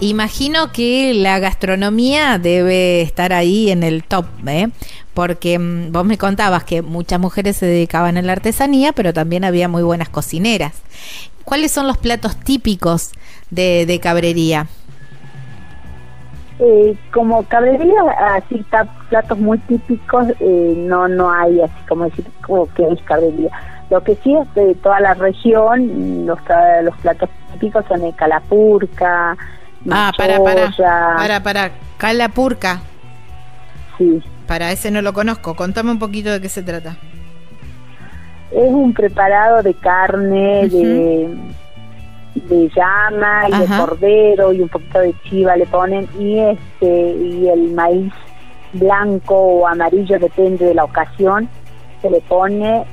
imagino 0.00 0.72
que 0.72 1.14
la 1.14 1.38
gastronomía 1.38 2.38
debe 2.38 3.02
estar 3.02 3.32
ahí 3.32 3.70
en 3.70 3.82
el 3.82 4.04
top, 4.04 4.26
¿eh? 4.46 4.68
Porque 5.14 5.58
mm, 5.58 5.92
vos 5.92 6.04
me 6.04 6.18
contabas 6.18 6.64
que 6.64 6.82
muchas 6.82 7.20
mujeres 7.20 7.56
se 7.56 7.66
dedicaban 7.66 8.16
a 8.16 8.22
la 8.22 8.32
artesanía, 8.32 8.92
pero 8.92 9.12
también 9.12 9.44
había 9.44 9.68
muy 9.68 9.82
buenas 9.82 10.08
cocineras. 10.08 10.72
¿Cuáles 11.44 11.72
son 11.72 11.86
los 11.86 11.98
platos 11.98 12.36
típicos 12.36 13.10
de 13.50 14.00
cabrería? 14.02 14.68
Eh, 16.64 16.94
como 17.12 17.42
cabrería, 17.44 18.00
así 18.36 18.64
platos 19.08 19.36
muy 19.38 19.58
típicos, 19.58 20.28
eh, 20.38 20.74
no 20.76 21.08
no 21.08 21.28
hay 21.32 21.60
así 21.60 21.74
como 21.88 22.04
decir 22.04 22.24
como 22.46 22.72
que 22.74 22.86
es 22.86 23.02
cabrería. 23.02 23.50
Lo 23.90 24.02
que 24.04 24.14
sí 24.22 24.32
es 24.36 24.54
de 24.54 24.74
toda 24.76 25.00
la 25.00 25.14
región, 25.14 26.24
los, 26.24 26.38
los 26.84 26.96
platos 26.98 27.28
típicos 27.54 27.84
son 27.88 28.04
el 28.04 28.14
calapurca, 28.14 29.36
Ah, 29.90 30.12
para, 30.16 30.38
para, 30.42 30.70
para, 31.16 31.42
para, 31.42 31.70
calapurca. 31.98 32.80
sí. 33.98 34.22
Para 34.46 34.70
ese 34.70 34.90
no 34.90 35.02
lo 35.02 35.12
conozco. 35.12 35.54
Contame 35.56 35.90
un 35.90 35.98
poquito 35.98 36.30
de 36.30 36.40
qué 36.40 36.48
se 36.48 36.62
trata. 36.62 36.96
Es 38.52 38.68
un 38.70 38.92
preparado 38.92 39.62
de 39.62 39.72
carne, 39.74 40.68
de, 40.68 41.34
de 42.34 42.68
llama 42.74 43.48
y 43.48 43.58
de 43.58 43.66
cordero 43.76 44.52
y 44.52 44.60
un 44.60 44.68
poquito 44.68 45.00
de 45.00 45.14
chiva 45.24 45.56
le 45.56 45.66
ponen 45.66 46.08
y 46.18 46.38
este 46.38 47.12
y 47.14 47.48
el 47.48 47.72
maíz 47.72 48.12
blanco 48.72 49.34
o 49.36 49.66
amarillo 49.66 50.18
depende 50.18 50.64
de 50.64 50.74
la 50.74 50.84
ocasión 50.84 51.48
se 52.00 52.10
le 52.10 52.20
pone 52.22 52.84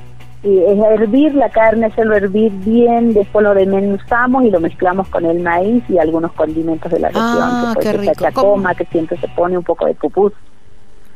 y 0.42 0.58
es 0.58 0.78
hervir 0.78 1.34
la 1.34 1.50
carne, 1.50 1.86
hacerlo 1.86 2.16
hervir 2.16 2.50
bien, 2.64 3.12
después 3.12 3.42
lo 3.42 3.52
desmenuzamos 3.52 4.42
y 4.44 4.50
lo 4.50 4.58
mezclamos 4.58 5.06
con 5.08 5.26
el 5.26 5.40
maíz 5.40 5.84
y 5.90 5.98
algunos 5.98 6.32
condimentos 6.32 6.90
de 6.90 6.98
la 6.98 7.08
región, 7.08 7.24
Ah, 7.26 7.74
que 7.76 7.80
qué 7.80 7.90
puede 7.90 7.90
ser 7.90 8.00
rico. 8.00 8.24
chacoma, 8.24 8.74
que 8.74 8.84
siempre 8.86 9.18
se 9.18 9.28
pone 9.28 9.58
un 9.58 9.64
poco 9.64 9.84
de 9.84 9.94
pupús. 9.94 10.32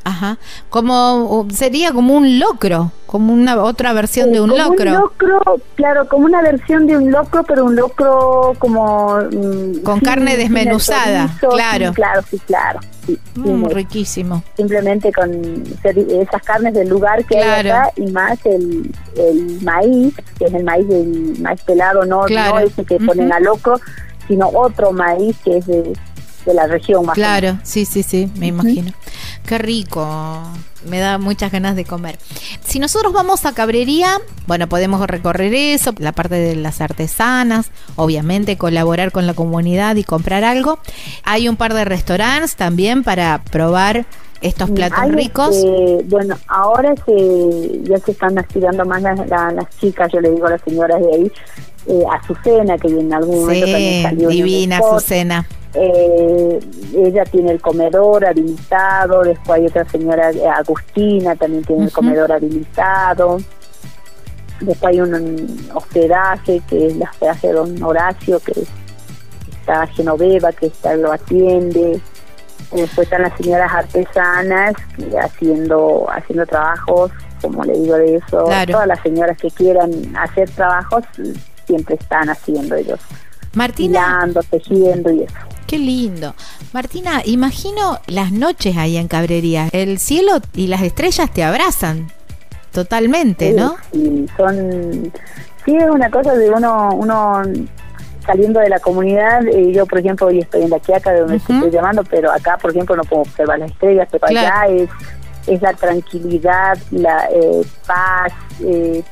Ajá. 0.05 0.39
Como 0.71 1.47
sería 1.51 1.93
como 1.93 2.15
un 2.15 2.39
locro, 2.39 2.93
como 3.07 3.33
una 3.33 3.63
otra 3.63 3.93
versión 3.95 4.33
de 4.33 4.41
un 4.41 4.51
como 4.51 4.63
locro. 4.63 4.91
Un 4.91 4.97
locro, 5.01 5.41
claro, 5.77 6.09
como 6.09 6.27
una 6.27 6.43
versión 6.43 6.87
de 6.87 6.97
un 6.99 7.11
locro, 7.11 7.43
pero 7.45 7.65
un 7.65 7.75
locro 7.75 8.53
como... 8.59 9.17
mm, 9.33 9.79
Con 9.83 10.01
carne 10.01 10.37
desmenuzada, 10.37 11.29
chorizo, 11.41 11.49
claro. 11.49 11.93
claro, 11.95 12.23
sí, 12.31 12.39
claro. 12.47 12.81
Mm, 13.37 13.65
riquísimo. 13.67 14.43
simplemente 14.57 15.13
con 15.13 15.31
esas 15.85 16.43
carnes 16.43 16.73
del 16.75 16.89
lugar 16.89 17.25
que 17.27 17.37
hay 17.39 17.43
Claro. 17.63 17.73
acá 17.75 17.93
y 17.97 18.07
más 18.11 18.39
el, 18.47 18.91
el 19.17 19.61
maíz, 19.63 20.15
que 20.39 20.47
es 20.47 20.55
el 20.55 20.65
maíz 20.65 20.89
del 20.89 21.39
maíz 21.41 21.61
pelado, 21.63 22.05
no, 22.07 22.23
Claro. 22.23 22.55
no 22.55 22.61
ese 22.61 22.85
que 22.85 22.97
ponen 22.99 23.27
Ujú. 23.29 23.35
a 23.37 23.41
locro, 23.41 23.81
sino 24.27 24.49
otro 24.49 24.93
maíz 24.93 25.37
que 25.45 25.59
es 25.59 25.67
de, 25.67 25.93
de 26.47 26.55
la 26.55 26.67
región 26.67 27.05
más. 27.05 27.15
Claro, 27.15 27.59
sí, 27.63 27.85
sí, 27.85 28.03
sí, 28.03 28.31
me 28.37 28.47
imagino. 28.47 28.93
Qué 29.47 29.59
rico. 29.59 30.43
Me 30.89 30.99
da 31.01 31.19
muchas 31.19 31.53
ganas 31.53 31.77
de 31.77 31.85
comer. 31.85 32.19
Si 32.65 32.79
nosotros 32.79 33.13
vamos 33.13 33.45
a 33.47 33.53
Cabrería, 33.53 34.19
bueno, 34.47 34.69
podemos 34.69 35.07
recorrer 35.07 35.53
eso, 35.55 35.93
la 35.99 36.13
parte 36.13 36.35
de 36.37 36.57
las 36.57 36.81
artesanas, 36.81 37.71
obviamente 37.97 38.57
colaborar 38.57 39.13
con 39.13 39.27
la 39.27 39.35
comunidad 39.35 39.97
y 39.97 40.05
comprar 40.05 40.45
algo. 40.45 40.79
Hay 41.25 41.49
un 41.49 41.57
par 41.57 41.75
de 41.75 41.85
restaurantes 41.85 42.57
también 42.57 43.03
para 43.05 43.43
probar 43.51 44.07
estos 44.41 44.71
platos 44.71 44.99
Hay, 44.99 45.11
ricos. 45.11 45.57
este, 45.57 46.05
bueno, 46.07 46.37
ahora 46.49 46.95
se, 47.07 47.81
ya 47.85 47.99
se 47.99 48.11
están 48.13 48.39
activando 48.39 48.85
más 48.85 49.01
las, 49.03 49.27
la- 49.29 49.53
las 49.53 49.71
chicas, 49.79 50.11
yo 50.13 50.21
le 50.21 50.31
digo 50.31 50.47
a 50.47 50.51
las 50.51 50.61
señoras 50.63 51.01
de 51.01 51.15
ahí, 51.15 51.33
eh, 51.87 52.03
Azucena, 52.13 52.77
que 52.79 52.89
en 52.89 53.13
algún 53.13 53.41
momento 53.41 53.67
también 53.67 54.03
salió 54.03 54.31
en 54.31 54.31
el 54.31 54.37
divina. 54.37 54.79
Azucena. 54.79 55.47
Eh, 55.75 56.61
ella 56.95 57.25
tiene 57.25 57.51
el 57.53 57.61
comedor 57.61 58.25
habilitado, 58.25 59.23
después 59.23 59.61
hay 59.61 59.67
otra 59.67 59.85
señora, 59.87 60.31
eh, 60.31 60.47
Agustina, 60.47 61.35
también 61.35 61.65
tiene 61.65 61.85
el 61.85 61.93
comedor 61.93 62.31
habilitado. 62.31 63.39
Después 64.61 64.93
hay 64.93 65.01
un, 65.01 65.15
un 65.15 65.71
hospedaje, 65.75 66.63
que 66.69 66.87
es 66.87 66.95
el 66.95 67.03
hospedaje 67.03 67.49
de 67.49 67.53
don 67.55 67.83
Horacio, 67.83 68.39
que 68.41 68.53
está 69.51 69.87
Genoveva, 69.89 70.53
que 70.53 70.67
está, 70.67 70.95
lo 70.95 71.13
atiende. 71.13 72.01
Después 72.73 73.07
están 73.07 73.23
las 73.23 73.37
señoras 73.37 73.73
artesanas 73.73 74.75
que 74.97 75.19
haciendo 75.19 76.07
haciendo 76.11 76.47
trabajos, 76.47 77.11
como 77.41 77.65
le 77.65 77.73
digo 77.79 77.97
de 77.97 78.17
eso. 78.17 78.45
Claro. 78.45 78.73
Todas 78.73 78.89
las 78.89 79.01
señoras 79.01 79.37
que 79.39 79.51
quieran 79.51 79.91
hacer 80.17 80.49
trabajos 80.51 81.05
siempre 81.67 81.97
están 81.97 82.29
haciendo 82.31 82.75
ellos. 82.75 83.01
Martina, 83.55 84.29
tejiendo 84.51 85.11
y 85.13 85.23
eso. 85.23 85.35
qué 85.67 85.79
lindo. 85.79 86.35
Martina, 86.73 87.23
imagino 87.25 87.99
las 88.07 88.33
noches 88.33 88.77
ahí 88.77 88.97
en 88.97 89.09
Cabrería. 89.09 89.69
El 89.73 89.99
cielo 89.99 90.41
y 90.55 90.67
las 90.67 90.83
estrellas 90.83 91.31
te 91.33 91.45
abrazan 91.45 92.09
totalmente, 92.73 93.53
¿no? 93.53 93.77
Sí, 93.93 94.27
son, 94.37 95.13
sí 95.65 95.77
es 95.77 95.89
una 95.89 96.11
cosa 96.11 96.35
de 96.35 96.51
uno, 96.51 96.91
uno 96.95 97.43
saliendo 98.27 98.59
de 98.61 98.69
la 98.71 98.79
comunidad, 98.81 99.47
eh, 99.47 99.71
yo 99.73 99.85
por 99.87 99.99
ejemplo 99.99 100.27
hoy 100.29 100.39
estoy 100.41 100.63
en 100.63 100.71
la 100.71 100.81
Quiaca 100.81 101.13
de 101.13 101.21
donde 101.21 101.37
estoy 101.37 101.71
llamando, 101.71 102.03
pero 102.05 102.33
acá 102.33 102.57
por 102.61 102.71
ejemplo 102.71 102.97
no 102.97 103.03
puedo 103.05 103.23
observar 103.23 103.59
las 103.59 103.71
estrellas, 103.71 104.09
pero 104.11 104.27
Claro. 104.27 104.49
allá 104.63 104.75
es, 104.75 104.91
es 105.47 105.61
la 105.63 105.75
tranquilidad, 105.75 106.79
la 106.91 107.29
eh, 107.31 107.63
paz, 107.87 108.33
eh, 108.61 109.03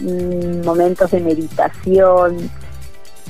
mm, 0.00 0.64
momentos 0.64 1.10
de 1.10 1.20
meditación, 1.20 2.36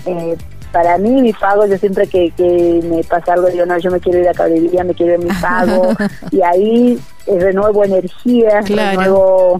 eh, 0.04 0.36
para 0.72 0.98
mí 0.98 1.22
mi 1.22 1.32
pago, 1.32 1.66
yo 1.66 1.76
siempre 1.76 2.06
que, 2.06 2.30
que 2.36 2.80
me 2.84 3.04
pasa 3.04 3.34
algo, 3.34 3.48
digo, 3.48 3.66
no, 3.66 3.78
yo 3.78 3.90
me 3.90 4.00
quiero 4.00 4.20
ir 4.20 4.28
a 4.28 4.34
Cabrería, 4.34 4.84
me 4.84 4.94
quiero 4.94 5.14
ir 5.14 5.20
a 5.20 5.24
mi 5.24 5.40
pago, 5.40 5.92
y 6.30 6.42
ahí 6.42 6.98
eh, 7.26 7.38
renuevo 7.38 7.84
energía, 7.84 8.62
renuevo 8.62 9.58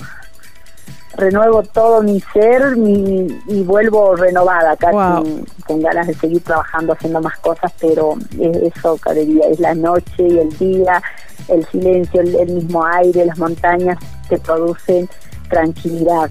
renuevo 1.15 1.63
todo 1.63 2.03
mi 2.03 2.21
ser 2.33 2.75
y 2.77 3.63
vuelvo 3.65 4.17
renovada, 4.17 4.75
casi 4.77 5.45
con 5.67 5.83
ganas 5.83 6.07
de 6.07 6.15
seguir 6.15 6.43
trabajando, 6.43 6.95
haciendo 6.95 7.21
más 7.21 7.39
cosas, 7.41 7.71
pero 7.79 8.17
eso, 8.41 8.97
Cabrería, 8.97 9.47
es 9.49 9.61
la 9.61 9.75
noche 9.75 10.27
y 10.27 10.39
el 10.39 10.59
día, 10.59 11.03
el 11.49 11.67
silencio, 11.67 12.23
el 12.23 12.55
mismo 12.55 12.85
aire, 12.87 13.27
las 13.27 13.39
montañas 13.39 13.99
te 14.29 14.39
producen 14.39 15.09
tranquilidad. 15.51 16.31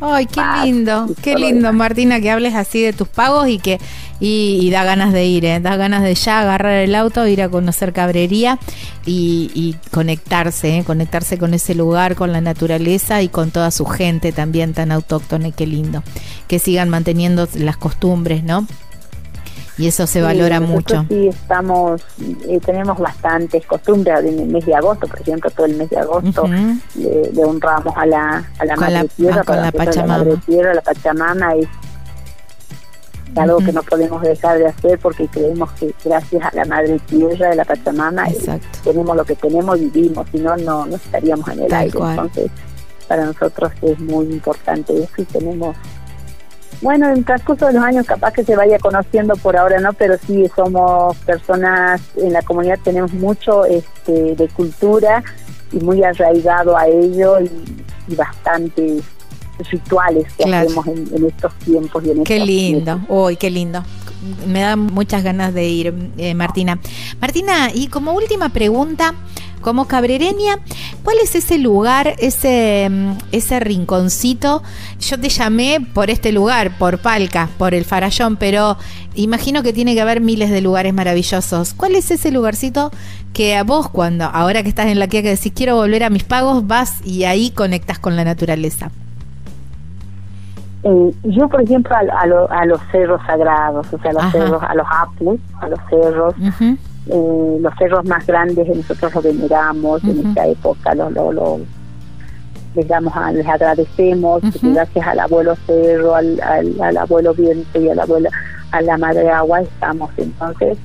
Ay, 0.00 0.26
qué 0.26 0.40
lindo, 0.64 1.06
qué 1.22 1.34
lindo, 1.34 1.72
Martina, 1.72 2.20
que 2.20 2.30
hables 2.30 2.54
así 2.54 2.80
de 2.82 2.92
tus 2.92 3.08
pagos 3.08 3.48
y 3.48 3.58
que 3.58 3.78
y, 4.18 4.70
da 4.70 4.84
ganas 4.84 5.12
de 5.12 5.24
ir, 5.26 5.44
¿eh? 5.44 5.60
da 5.60 5.76
ganas 5.76 6.02
de 6.02 6.14
ya 6.14 6.40
agarrar 6.40 6.74
el 6.74 6.94
auto, 6.94 7.26
ir 7.26 7.42
a 7.42 7.48
conocer 7.48 7.92
Cabrería 7.92 8.58
y, 9.06 9.76
conectarse, 9.90 10.78
¿eh? 10.78 10.84
conectarse 10.84 11.38
con 11.38 11.54
ese 11.54 11.74
lugar, 11.74 12.14
con 12.14 12.32
la 12.32 12.40
naturaleza 12.40 13.22
y 13.22 13.28
con 13.28 13.50
toda 13.50 13.70
su 13.70 13.86
gente 13.86 14.32
también 14.32 14.74
tan 14.74 14.92
autóctona, 14.92 15.50
qué 15.50 15.66
lindo, 15.66 16.02
que 16.48 16.58
sigan 16.58 16.88
manteniendo 16.88 17.48
las 17.54 17.76
costumbres, 17.76 18.44
¿no? 18.44 18.66
Y 19.80 19.86
eso 19.86 20.06
se 20.06 20.20
valora 20.20 20.60
mucho. 20.60 21.06
Sí, 21.08 21.28
estamos, 21.28 22.02
eh, 22.46 22.60
tenemos 22.62 22.98
bastantes 22.98 23.64
costumbres. 23.64 24.20
En 24.20 24.38
el 24.38 24.46
mes 24.48 24.66
de 24.66 24.74
agosto, 24.74 25.08
por 25.08 25.18
ejemplo, 25.18 25.50
todo 25.50 25.64
el 25.64 25.76
mes 25.76 25.88
de 25.88 25.96
agosto 25.96 26.46
le, 26.96 27.44
honramos 27.44 27.96
a 27.96 28.04
la, 28.04 28.44
a 28.58 28.64
la 28.66 28.76
Madre 28.76 29.08
Tierra, 29.16 29.42
con 29.42 29.56
la 29.56 29.72
Pachamama. 29.72 30.18
La 30.18 30.24
Madre 30.24 30.36
Tierra, 30.44 30.74
la 30.74 30.82
Pachamama 30.82 31.54
es 31.54 31.68
algo 33.36 33.58
que 33.58 33.72
no 33.72 33.82
podemos 33.82 34.20
dejar 34.20 34.58
de 34.58 34.66
hacer 34.66 34.98
porque 34.98 35.26
creemos 35.28 35.70
que 35.72 35.94
gracias 36.04 36.44
a 36.44 36.54
la 36.54 36.66
Madre 36.66 36.98
Tierra 37.06 37.48
de 37.48 37.56
la 37.56 37.64
Pachamama 37.64 38.28
eh, 38.28 38.60
tenemos 38.84 39.16
lo 39.16 39.24
que 39.24 39.34
tenemos 39.36 39.80
y 39.80 39.86
vivimos, 39.86 40.26
si 40.30 40.40
no, 40.40 40.58
no, 40.58 40.84
estaríamos 40.94 41.48
en 41.48 41.60
el 41.60 41.72
aire. 41.72 41.98
Entonces, 41.98 42.50
para 43.08 43.24
nosotros 43.24 43.72
es 43.80 43.98
muy 43.98 44.26
importante 44.26 44.92
eso 44.92 45.14
y 45.16 45.24
tenemos 45.24 45.74
bueno, 46.82 47.08
en 47.08 47.18
el 47.18 47.24
transcurso 47.24 47.66
de 47.66 47.74
los 47.74 47.82
años 47.82 48.06
capaz 48.06 48.32
que 48.32 48.44
se 48.44 48.56
vaya 48.56 48.78
conociendo 48.78 49.34
por 49.36 49.56
ahora, 49.56 49.80
¿no? 49.80 49.92
Pero 49.92 50.16
sí 50.26 50.46
somos 50.54 51.16
personas, 51.18 52.00
en 52.16 52.32
la 52.32 52.42
comunidad 52.42 52.78
tenemos 52.82 53.12
mucho 53.12 53.64
este, 53.64 54.34
de 54.34 54.48
cultura 54.48 55.22
y 55.72 55.76
muy 55.76 56.02
arraigado 56.02 56.76
a 56.76 56.86
ello 56.86 57.40
y, 57.40 57.50
bastantes 58.16 59.04
rituales 59.70 60.26
que 60.34 60.52
hacemos 60.52 60.84
en, 60.88 61.26
estos 61.26 61.54
tiempos 61.60 62.02
y 62.04 62.10
en 62.10 62.24
Qué 62.24 62.40
lindo, 62.40 63.00
uy, 63.08 63.36
qué 63.36 63.50
lindo 63.50 63.84
me 64.46 64.60
da 64.60 64.76
muchas 64.76 65.22
ganas 65.22 65.54
de 65.54 65.68
ir, 65.68 65.94
eh, 66.18 66.34
Martina. 66.34 66.78
Martina, 67.20 67.70
y 67.72 67.88
como 67.88 68.12
última 68.12 68.50
pregunta, 68.50 69.14
como 69.60 69.86
cabrereña, 69.86 70.58
¿cuál 71.04 71.18
es 71.22 71.34
ese 71.34 71.58
lugar, 71.58 72.14
ese, 72.18 72.88
mm, 72.90 73.12
ese 73.32 73.60
rinconcito? 73.60 74.62
Yo 75.00 75.20
te 75.20 75.28
llamé 75.28 75.80
por 75.92 76.10
este 76.10 76.32
lugar, 76.32 76.78
por 76.78 76.98
Palca, 76.98 77.48
por 77.58 77.74
el 77.74 77.84
Farallón, 77.84 78.36
pero 78.36 78.78
imagino 79.14 79.62
que 79.62 79.72
tiene 79.72 79.94
que 79.94 80.00
haber 80.00 80.20
miles 80.20 80.50
de 80.50 80.60
lugares 80.60 80.94
maravillosos. 80.94 81.74
¿Cuál 81.74 81.94
es 81.94 82.10
ese 82.10 82.30
lugarcito 82.30 82.90
que 83.32 83.56
a 83.56 83.64
vos 83.64 83.88
cuando, 83.90 84.24
ahora 84.24 84.62
que 84.62 84.68
estás 84.68 84.86
en 84.86 84.98
la 84.98 85.08
que 85.08 85.22
decís 85.22 85.52
quiero 85.54 85.76
volver 85.76 86.04
a 86.04 86.10
mis 86.10 86.24
pagos, 86.24 86.66
vas 86.66 86.96
y 87.04 87.24
ahí 87.24 87.50
conectas 87.50 87.98
con 87.98 88.16
la 88.16 88.24
naturaleza? 88.24 88.90
Eh, 90.82 91.14
yo, 91.24 91.46
por 91.48 91.60
ejemplo, 91.60 91.94
a, 91.94 92.64
los 92.66 92.80
cerros 92.90 93.20
sagrados, 93.26 93.86
o 93.92 93.98
sea, 93.98 94.12
a 94.12 94.14
los 94.14 94.32
cerros, 94.32 94.62
a 94.62 94.74
los 94.74 94.86
apus, 94.90 95.40
a 95.60 95.68
los 95.68 95.78
cerros, 95.90 96.34
eh, 97.06 97.58
los 97.60 97.74
cerros 97.76 98.04
más 98.06 98.26
grandes 98.26 98.66
nosotros 98.74 99.14
los 99.14 99.24
veneramos 99.24 100.02
en 100.04 100.26
esta 100.26 100.46
época, 100.46 100.94
los, 100.94 101.12
les 102.74 102.88
damos 102.88 103.12
les 103.34 103.46
agradecemos 103.46 104.42
gracias 104.62 105.06
al 105.06 105.18
abuelo 105.18 105.54
cerro, 105.66 106.14
al, 106.14 106.40
al, 106.40 106.96
abuelo 106.96 107.34
viento 107.34 107.78
y 107.78 107.90
al 107.90 107.98
abuelo, 107.98 108.30
a 108.70 108.80
la 108.80 108.96
madre 108.96 109.28
agua 109.28 109.60
estamos. 109.60 110.10
Entonces, 110.16 110.78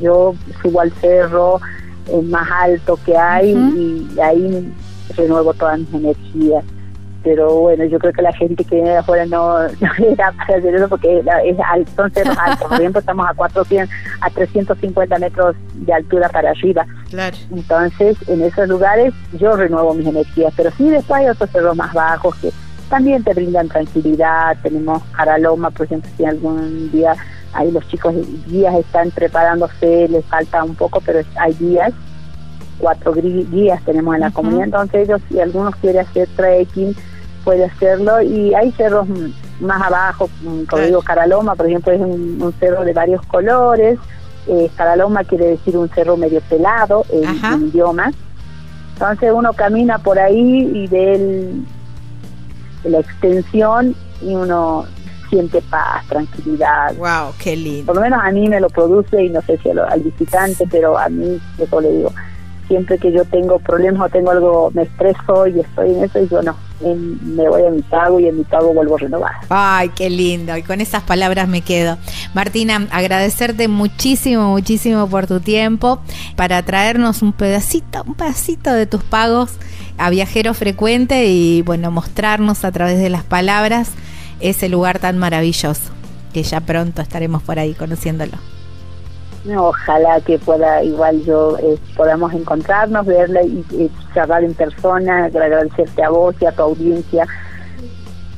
yo 0.00 0.34
subo 0.62 0.80
al 0.80 0.90
cerro 0.94 1.60
más 2.24 2.48
alto 2.50 2.98
que 3.04 3.16
hay 3.16 3.52
y 3.52 4.18
ahí 4.20 4.72
renuevo 5.16 5.52
todas 5.54 5.78
mis 5.78 5.94
energías 5.94 6.64
pero 7.22 7.54
bueno, 7.54 7.84
yo 7.84 7.98
creo 7.98 8.12
que 8.12 8.22
la 8.22 8.32
gente 8.32 8.64
que 8.64 8.76
viene 8.76 8.90
de 8.90 8.96
afuera 8.98 9.26
no, 9.26 9.58
no 9.80 9.90
era 9.98 10.32
para 10.32 10.58
hacer 10.58 10.74
eso 10.74 10.88
porque 10.88 11.18
es 11.18 11.56
son 11.94 12.10
cerros 12.12 12.38
altos. 12.38 12.68
Por 12.68 12.78
ejemplo, 12.80 13.00
estamos 13.00 13.26
a 13.28 13.34
400, 13.34 13.94
a 14.20 14.30
350 14.30 15.18
metros 15.18 15.56
de 15.74 15.92
altura 15.92 16.28
para 16.28 16.50
arriba. 16.50 16.86
Claro. 17.10 17.36
Entonces, 17.50 18.16
en 18.28 18.42
esos 18.42 18.68
lugares 18.68 19.12
yo 19.38 19.56
renuevo 19.56 19.94
mis 19.94 20.06
energías, 20.06 20.52
pero 20.56 20.70
sí 20.72 20.88
después 20.88 21.20
hay 21.20 21.28
otros 21.28 21.50
cerros 21.50 21.76
más 21.76 21.92
bajos 21.92 22.34
que 22.36 22.50
también 22.88 23.22
te 23.22 23.34
brindan 23.34 23.68
tranquilidad. 23.68 24.56
Tenemos 24.62 25.02
Jaraloma, 25.12 25.70
por 25.70 25.86
ejemplo, 25.86 26.10
si 26.16 26.24
algún 26.24 26.90
día 26.90 27.14
ahí 27.52 27.70
los 27.70 27.86
chicos 27.88 28.14
guías 28.46 28.74
están 28.74 29.10
preparándose, 29.10 30.08
les 30.08 30.24
falta 30.26 30.64
un 30.64 30.74
poco, 30.74 31.00
pero 31.00 31.20
hay 31.36 31.54
guías 31.54 31.92
cuatro 32.78 33.12
guías 33.12 33.82
tenemos 33.84 34.14
en 34.14 34.20
la 34.20 34.30
comunidad, 34.30 34.64
entonces 34.64 35.08
ellos 35.08 35.20
si 35.28 35.40
algunos 35.40 35.74
quieren 35.76 36.06
hacer 36.06 36.28
trekking 36.36 36.94
puede 37.44 37.64
hacerlo 37.64 38.20
y 38.20 38.54
hay 38.54 38.72
cerros 38.72 39.06
más 39.60 39.82
abajo, 39.82 40.28
como 40.68 40.82
digo 40.82 41.02
Caraloma, 41.02 41.54
por 41.54 41.66
ejemplo, 41.66 41.92
es 41.92 42.00
un, 42.00 42.54
cerro 42.60 42.84
de 42.84 42.92
varios 42.92 43.24
colores, 43.26 43.98
eh, 44.46 44.70
Caraloma 44.76 45.24
quiere 45.24 45.46
decir 45.46 45.76
un 45.76 45.88
cerro 45.90 46.16
medio 46.16 46.40
pelado 46.42 47.04
en, 47.10 47.68
idiomas, 47.68 48.14
entonces 48.94 49.32
uno 49.34 49.52
camina 49.52 49.98
por 49.98 50.18
ahí 50.18 50.70
y 50.74 50.86
ve 50.88 51.52
la 52.84 53.00
extensión 53.00 53.94
y 54.22 54.34
uno 54.34 54.86
siente 55.28 55.60
paz, 55.62 56.06
tranquilidad. 56.08 56.94
Wow, 56.96 57.32
qué 57.38 57.56
lindo. 57.56 57.86
Por 57.86 57.96
lo 57.96 58.02
menos 58.02 58.20
a 58.22 58.30
mí 58.30 58.48
me 58.48 58.60
lo 58.60 58.68
produce 58.68 59.22
y 59.22 59.28
no 59.28 59.42
sé 59.42 59.58
si 59.58 59.70
al 59.70 60.00
visitante, 60.00 60.66
pero 60.70 60.98
a 60.98 61.08
mí, 61.08 61.40
eso 61.58 61.80
le 61.80 61.92
digo, 61.92 62.12
siempre 62.68 62.98
que 62.98 63.10
yo 63.10 63.24
tengo 63.24 63.58
problemas 63.58 64.02
o 64.02 64.08
tengo 64.10 64.30
algo, 64.30 64.70
me 64.72 64.82
estreso 64.82 65.46
y 65.46 65.60
estoy 65.60 65.94
en 65.94 66.04
eso 66.04 66.20
y 66.20 66.28
yo 66.28 66.42
no, 66.42 66.54
me 66.80 67.48
voy 67.48 67.64
a 67.64 67.70
mi 67.70 67.82
pago 67.82 68.20
y 68.20 68.28
en 68.28 68.38
mi 68.38 68.44
pago 68.44 68.72
vuelvo 68.72 68.96
a 68.96 68.98
renovar. 68.98 69.32
Ay, 69.48 69.88
qué 69.88 70.08
lindo, 70.10 70.56
y 70.56 70.62
con 70.62 70.80
esas 70.80 71.02
palabras 71.02 71.48
me 71.48 71.62
quedo. 71.62 71.96
Martina, 72.34 72.86
agradecerte 72.90 73.66
muchísimo, 73.66 74.50
muchísimo 74.50 75.08
por 75.08 75.26
tu 75.26 75.40
tiempo 75.40 76.00
para 76.36 76.62
traernos 76.62 77.22
un 77.22 77.32
pedacito, 77.32 78.04
un 78.06 78.14
pedacito 78.14 78.72
de 78.72 78.86
tus 78.86 79.02
pagos 79.02 79.52
a 79.96 80.10
viajero 80.10 80.54
frecuente 80.54 81.26
y 81.26 81.62
bueno, 81.62 81.90
mostrarnos 81.90 82.64
a 82.64 82.70
través 82.70 82.98
de 82.98 83.08
las 83.08 83.24
palabras 83.24 83.90
ese 84.40 84.68
lugar 84.68 84.98
tan 85.00 85.18
maravilloso, 85.18 85.90
que 86.32 86.42
ya 86.42 86.60
pronto 86.60 87.02
estaremos 87.02 87.42
por 87.42 87.58
ahí 87.58 87.74
conociéndolo. 87.74 88.38
Ojalá 89.56 90.20
que 90.20 90.38
pueda, 90.38 90.82
igual 90.82 91.22
yo, 91.24 91.56
eh, 91.58 91.78
podamos 91.96 92.32
encontrarnos, 92.34 93.06
verla 93.06 93.42
y, 93.42 93.64
y, 93.70 93.90
charlar 94.14 94.44
en 94.44 94.54
persona, 94.54 95.26
agradecerte 95.26 96.02
a 96.02 96.10
vos 96.10 96.34
y 96.40 96.46
a 96.46 96.52
tu 96.52 96.62
audiencia, 96.62 97.26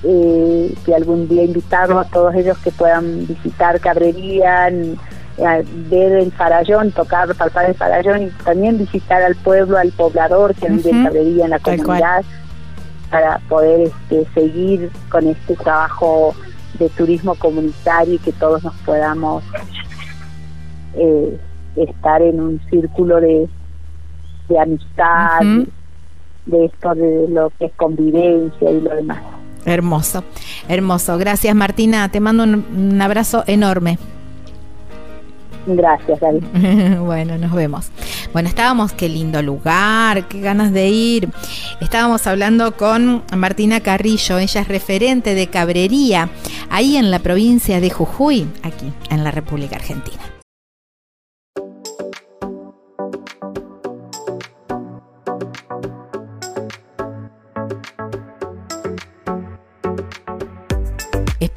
eh, 0.02 0.74
que 0.84 0.94
algún 0.94 1.28
día 1.28 1.42
invitarnos 1.42 2.06
a 2.06 2.08
todos 2.08 2.34
ellos 2.34 2.56
que 2.58 2.70
puedan 2.70 3.26
visitar 3.26 3.80
Cabrería, 3.80 4.68
eh, 4.68 5.64
ver 5.90 6.12
el 6.12 6.32
farallón, 6.32 6.92
tocar, 6.92 7.34
palpar 7.34 7.66
el 7.66 7.74
farallón 7.74 8.22
y 8.24 8.30
también 8.44 8.78
visitar 8.78 9.22
al 9.22 9.34
pueblo, 9.36 9.78
al 9.78 9.92
poblador 9.92 10.54
que 10.54 10.68
vive 10.68 10.90
en 10.90 11.04
Cabrería, 11.04 11.44
en 11.44 11.50
la 11.50 11.58
comunidad, 11.58 12.24
para 13.10 13.38
poder 13.48 13.88
este, 13.88 14.26
seguir 14.32 14.90
con 15.08 15.26
este 15.26 15.56
trabajo 15.56 16.34
de 16.78 16.88
turismo 16.90 17.34
comunitario 17.34 18.14
y 18.14 18.18
que 18.18 18.32
todos 18.32 18.62
nos 18.62 18.74
podamos 18.76 19.42
eh, 20.94 21.38
estar 21.76 22.22
en 22.22 22.40
un 22.40 22.60
círculo 22.70 23.20
de, 23.20 23.48
de 24.48 24.58
amistad, 24.58 25.40
de 26.46 26.64
esto 26.64 26.94
de 26.94 27.28
lo 27.28 27.50
que 27.58 27.66
es 27.66 27.72
convivencia 27.76 28.70
y 28.70 28.80
lo 28.80 28.94
demás. 28.94 29.22
Hermoso, 29.64 30.24
hermoso. 30.68 31.18
Gracias 31.18 31.54
Martina, 31.54 32.08
te 32.10 32.20
mando 32.20 32.44
un, 32.44 33.00
abrazo 33.00 33.44
enorme. 33.46 33.98
Gracias, 35.66 36.18
David. 36.20 36.42
bueno, 37.00 37.36
nos 37.36 37.52
vemos. 37.52 37.90
Bueno, 38.32 38.48
estábamos, 38.48 38.92
qué 38.92 39.10
lindo 39.10 39.42
lugar, 39.42 40.26
qué 40.26 40.40
ganas 40.40 40.72
de 40.72 40.88
ir. 40.88 41.28
Estábamos 41.80 42.26
hablando 42.26 42.76
con 42.76 43.22
Martina 43.36 43.80
Carrillo, 43.80 44.38
ella 44.38 44.62
es 44.62 44.68
referente 44.68 45.34
de 45.34 45.48
cabrería, 45.48 46.30
ahí 46.70 46.96
en 46.96 47.10
la 47.10 47.18
provincia 47.18 47.78
de 47.80 47.90
Jujuy, 47.90 48.46
aquí 48.62 48.90
en 49.10 49.22
la 49.22 49.30
República 49.30 49.76
Argentina. 49.76 50.29